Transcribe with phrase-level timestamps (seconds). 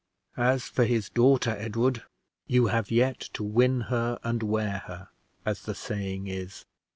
[0.37, 2.01] "As for his daughter, Edward,
[2.47, 5.09] you have yet to 'win her and wear her,'
[5.45, 6.65] as the saying is.